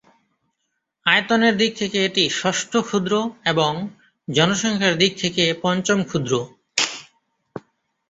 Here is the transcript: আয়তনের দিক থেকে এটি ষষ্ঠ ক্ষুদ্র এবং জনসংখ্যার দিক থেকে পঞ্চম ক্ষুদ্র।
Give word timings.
আয়তনের 1.05 1.53
দিক 1.57 1.71
থেকে 1.77 1.97
এটি 2.05 2.23
ষষ্ঠ 2.39 2.71
ক্ষুদ্র 2.79 3.13
এবং 3.45 3.71
জনসংখ্যার 4.27 4.95
দিক 4.97 5.11
থেকে 5.17 5.43
পঞ্চম 5.63 5.99
ক্ষুদ্র। 6.03 6.33